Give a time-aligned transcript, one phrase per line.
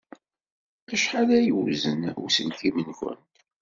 [0.93, 3.19] Acḥal ay yewzen uselkim-nwent?